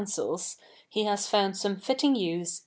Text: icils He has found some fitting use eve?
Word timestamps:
icils 0.03 0.55
He 0.89 1.03
has 1.03 1.27
found 1.27 1.55
some 1.57 1.75
fitting 1.77 2.15
use 2.15 2.53
eve? 2.57 2.59